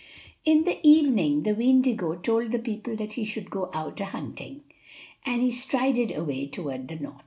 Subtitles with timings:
[0.45, 4.63] In the evening the Weendigo told the people that he should go out a hunting;
[5.27, 7.19] and he strided away toward the North.